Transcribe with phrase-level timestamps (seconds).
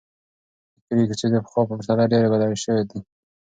[0.75, 2.99] د کلي کوڅې د پخوا په پرتله ډېرې بدلې شوې دي.